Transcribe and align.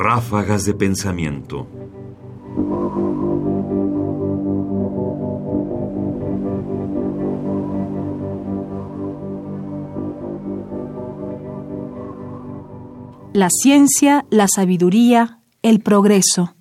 Ráfagas 0.00 0.64
de 0.64 0.74
pensamiento. 0.74 1.66
La 13.34 13.48
ciencia, 13.50 14.24
la 14.30 14.46
sabiduría, 14.46 15.42
el 15.62 15.80
progreso. 15.80 16.54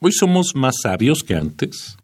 Hoy 0.00 0.12
somos 0.12 0.54
más 0.54 0.74
sabios 0.82 1.24
que 1.24 1.36
antes. 1.36 1.96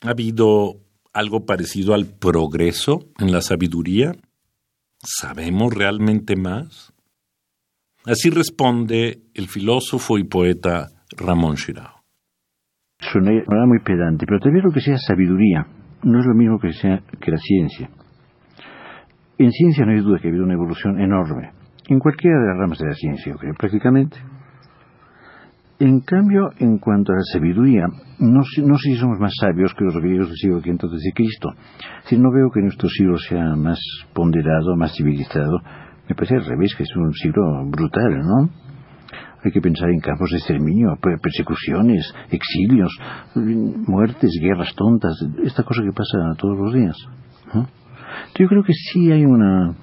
¿Ha 0.00 0.10
habido 0.10 0.80
algo 1.12 1.46
parecido 1.46 1.94
al 1.94 2.06
progreso 2.06 3.06
en 3.20 3.30
la 3.30 3.40
sabiduría? 3.40 4.16
¿Sabemos 4.98 5.72
realmente 5.72 6.34
más? 6.34 6.92
Así 8.06 8.30
responde 8.30 9.18
el 9.34 9.48
filósofo 9.48 10.16
y 10.16 10.22
poeta 10.22 10.86
Ramón 11.18 11.56
Shirao. 11.56 12.02
Suena 13.00 13.42
muy 13.66 13.80
pedante, 13.80 14.24
pero 14.26 14.38
también 14.38 14.64
lo 14.64 14.70
que 14.70 14.80
sea 14.80 14.96
sabiduría 14.96 15.66
no 16.04 16.20
es 16.20 16.26
lo 16.26 16.34
mismo 16.34 16.60
que, 16.60 16.72
sea, 16.72 17.02
que 17.20 17.30
la 17.32 17.36
ciencia. 17.36 17.90
En 19.38 19.50
ciencia 19.50 19.84
no 19.84 19.90
hay 19.90 20.00
duda 20.02 20.20
que 20.20 20.28
ha 20.28 20.30
habido 20.30 20.44
una 20.44 20.54
evolución 20.54 21.00
enorme, 21.00 21.50
en 21.88 21.98
cualquiera 21.98 22.38
de 22.38 22.46
las 22.46 22.58
ramas 22.58 22.78
de 22.78 22.86
la 22.86 22.94
ciencia, 22.94 23.34
prácticamente. 23.58 24.16
En 25.80 26.00
cambio, 26.00 26.50
en 26.58 26.78
cuanto 26.78 27.12
a 27.12 27.16
la 27.16 27.22
sabiduría, 27.32 27.86
no, 28.20 28.40
no 28.64 28.78
sé 28.78 28.90
si 28.92 28.96
somos 28.96 29.18
más 29.18 29.32
sabios 29.38 29.74
que 29.74 29.84
los 29.84 29.96
griegos 29.96 30.28
del 30.28 30.36
siglo 30.36 30.58
V 30.58 30.70
antes 30.70 30.90
de 30.90 31.12
Cristo. 31.12 31.50
Si 32.04 32.16
no 32.16 32.30
veo 32.32 32.50
que 32.54 32.62
nuestro 32.62 32.88
siglo 32.88 33.18
sea 33.18 33.56
más 33.56 33.80
ponderado, 34.14 34.76
más 34.76 34.94
civilizado, 34.96 35.58
me 36.08 36.14
parece 36.14 36.36
al 36.36 36.44
revés, 36.44 36.74
que 36.76 36.84
es 36.84 36.96
un 36.96 37.12
siglo 37.12 37.42
brutal, 37.66 38.18
¿no? 38.18 38.50
Hay 39.44 39.52
que 39.52 39.60
pensar 39.60 39.90
en 39.90 40.00
campos 40.00 40.30
de 40.30 40.38
exterminio, 40.38 40.98
persecuciones, 41.22 42.12
exilios, 42.30 42.90
muertes, 43.34 44.30
guerras 44.40 44.74
tontas, 44.74 45.14
esta 45.44 45.62
cosa 45.62 45.82
que 45.82 45.92
pasa 45.92 46.34
todos 46.38 46.58
los 46.58 46.74
días. 46.74 46.96
Yo 48.38 48.48
creo 48.48 48.62
que 48.64 48.72
sí 48.72 49.12
hay 49.12 49.24
una 49.24 49.76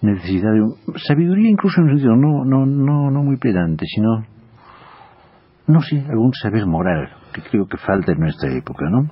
necesidad 0.00 0.52
de 0.52 0.98
sabiduría, 1.00 1.50
incluso 1.50 1.80
en 1.80 1.88
un 1.88 1.90
sentido 1.90 2.16
no, 2.16 2.44
no, 2.44 2.64
no, 2.64 3.10
no 3.10 3.22
muy 3.22 3.36
pedante, 3.36 3.84
sino 3.86 4.24
no 5.66 5.82
sé, 5.82 5.98
algún 6.08 6.32
saber 6.32 6.66
moral 6.66 7.10
que 7.32 7.42
creo 7.42 7.66
que 7.68 7.76
falta 7.76 8.12
en 8.12 8.20
nuestra 8.20 8.50
época, 8.56 8.88
¿no? 8.90 9.10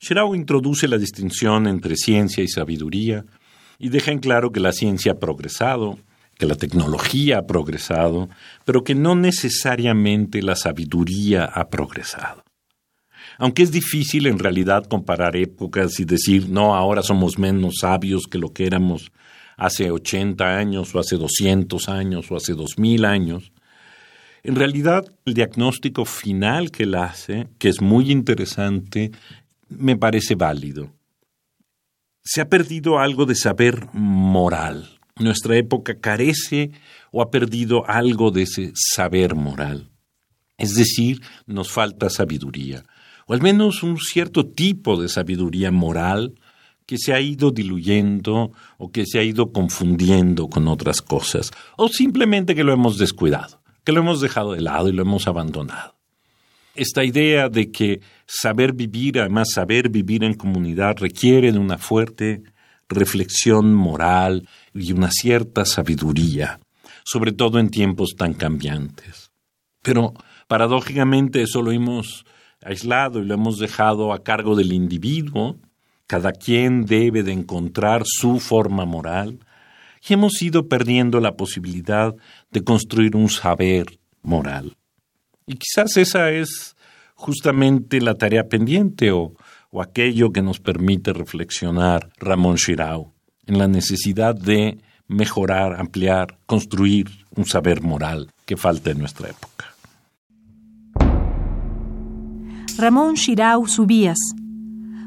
Shirao 0.00 0.34
introduce 0.34 0.88
la 0.88 0.98
distinción 0.98 1.66
entre 1.66 1.94
ciencia 1.96 2.42
y 2.42 2.48
sabiduría 2.48 3.24
y 3.78 3.88
deja 3.88 4.12
en 4.12 4.18
claro 4.18 4.52
que 4.52 4.60
la 4.60 4.72
ciencia 4.72 5.12
ha 5.12 5.18
progresado, 5.18 5.98
que 6.38 6.46
la 6.46 6.54
tecnología 6.54 7.38
ha 7.38 7.46
progresado, 7.46 8.28
pero 8.64 8.84
que 8.84 8.94
no 8.94 9.14
necesariamente 9.14 10.42
la 10.42 10.56
sabiduría 10.56 11.44
ha 11.44 11.68
progresado. 11.68 12.44
Aunque 13.38 13.62
es 13.62 13.70
difícil 13.70 14.26
en 14.26 14.38
realidad 14.38 14.84
comparar 14.84 15.36
épocas 15.36 16.00
y 16.00 16.04
decir, 16.04 16.48
no, 16.48 16.74
ahora 16.74 17.02
somos 17.02 17.38
menos 17.38 17.76
sabios 17.80 18.24
que 18.30 18.38
lo 18.38 18.50
que 18.52 18.66
éramos 18.66 19.12
hace 19.56 19.90
80 19.90 20.56
años 20.56 20.94
o 20.94 20.98
hace 20.98 21.16
200 21.16 21.88
años 21.88 22.30
o 22.30 22.36
hace 22.36 22.54
2000 22.54 23.04
años, 23.04 23.52
en 24.46 24.54
realidad, 24.54 25.04
el 25.24 25.34
diagnóstico 25.34 26.04
final 26.04 26.70
que 26.70 26.84
él 26.84 26.94
hace, 26.94 27.48
que 27.58 27.68
es 27.68 27.80
muy 27.80 28.12
interesante, 28.12 29.10
me 29.68 29.96
parece 29.96 30.36
válido. 30.36 30.92
Se 32.26 32.40
ha 32.40 32.48
perdido 32.48 32.98
algo 32.98 33.24
de 33.24 33.34
saber 33.34 33.86
moral. 33.94 34.98
Nuestra 35.18 35.56
época 35.56 36.00
carece 36.00 36.72
o 37.12 37.22
ha 37.22 37.30
perdido 37.30 37.88
algo 37.88 38.30
de 38.30 38.42
ese 38.42 38.72
saber 38.74 39.34
moral. 39.34 39.90
Es 40.58 40.74
decir, 40.74 41.22
nos 41.46 41.70
falta 41.70 42.10
sabiduría, 42.10 42.82
o 43.26 43.32
al 43.32 43.40
menos 43.40 43.82
un 43.82 43.96
cierto 43.98 44.46
tipo 44.46 45.00
de 45.00 45.08
sabiduría 45.08 45.70
moral 45.70 46.34
que 46.84 46.98
se 46.98 47.14
ha 47.14 47.20
ido 47.20 47.50
diluyendo 47.50 48.52
o 48.76 48.90
que 48.90 49.06
se 49.06 49.18
ha 49.18 49.22
ido 49.22 49.52
confundiendo 49.52 50.48
con 50.48 50.68
otras 50.68 51.00
cosas, 51.00 51.52
o 51.76 51.88
simplemente 51.88 52.54
que 52.54 52.64
lo 52.64 52.72
hemos 52.72 52.98
descuidado 52.98 53.62
que 53.86 53.92
lo 53.92 54.00
hemos 54.00 54.20
dejado 54.20 54.52
de 54.52 54.60
lado 54.60 54.88
y 54.88 54.92
lo 54.92 55.02
hemos 55.02 55.28
abandonado. 55.28 55.95
Esta 56.76 57.04
idea 57.04 57.48
de 57.48 57.70
que 57.70 58.00
saber 58.26 58.74
vivir, 58.74 59.18
además 59.18 59.48
saber 59.54 59.88
vivir 59.88 60.24
en 60.24 60.34
comunidad, 60.34 60.96
requiere 60.98 61.50
de 61.50 61.58
una 61.58 61.78
fuerte 61.78 62.42
reflexión 62.88 63.74
moral 63.74 64.46
y 64.74 64.92
una 64.92 65.10
cierta 65.10 65.64
sabiduría, 65.64 66.60
sobre 67.04 67.32
todo 67.32 67.58
en 67.58 67.70
tiempos 67.70 68.14
tan 68.16 68.34
cambiantes. 68.34 69.30
Pero 69.82 70.12
paradójicamente 70.48 71.42
eso 71.42 71.62
lo 71.62 71.72
hemos 71.72 72.26
aislado 72.62 73.20
y 73.20 73.24
lo 73.24 73.34
hemos 73.34 73.58
dejado 73.58 74.12
a 74.12 74.22
cargo 74.22 74.54
del 74.54 74.72
individuo. 74.72 75.56
Cada 76.06 76.32
quien 76.32 76.84
debe 76.84 77.22
de 77.22 77.32
encontrar 77.32 78.02
su 78.04 78.38
forma 78.38 78.84
moral 78.84 79.38
y 80.06 80.12
hemos 80.12 80.42
ido 80.42 80.68
perdiendo 80.68 81.20
la 81.20 81.36
posibilidad 81.36 82.14
de 82.50 82.62
construir 82.62 83.16
un 83.16 83.30
saber 83.30 83.98
moral. 84.22 84.76
Y 85.46 85.54
quizás 85.54 85.96
esa 85.96 86.30
es 86.30 86.76
justamente 87.14 88.00
la 88.00 88.14
tarea 88.14 88.48
pendiente 88.48 89.12
o, 89.12 89.34
o 89.70 89.80
aquello 89.80 90.32
que 90.32 90.42
nos 90.42 90.58
permite 90.58 91.12
reflexionar 91.12 92.10
Ramón 92.18 92.56
Shirao 92.56 93.12
en 93.46 93.58
la 93.58 93.68
necesidad 93.68 94.34
de 94.34 94.78
mejorar, 95.06 95.78
ampliar, 95.78 96.38
construir 96.46 97.06
un 97.36 97.46
saber 97.46 97.80
moral 97.80 98.32
que 98.44 98.56
falta 98.56 98.90
en 98.90 98.98
nuestra 98.98 99.28
época. 99.28 99.66
Ramón 102.76 103.14
Shirao 103.14 103.68
Subías. 103.68 104.18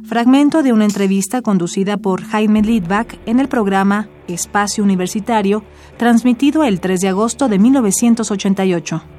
Fragmento 0.05 0.63
de 0.63 0.71
una 0.73 0.85
entrevista 0.85 1.41
conducida 1.41 1.97
por 1.97 2.23
Jaime 2.23 2.61
Lidbach 2.61 3.19
en 3.27 3.39
el 3.39 3.49
programa 3.49 4.09
Espacio 4.27 4.83
Universitario, 4.83 5.63
transmitido 5.97 6.63
el 6.63 6.79
3 6.79 7.01
de 7.01 7.09
agosto 7.09 7.49
de 7.49 7.59
1988. 7.59 9.18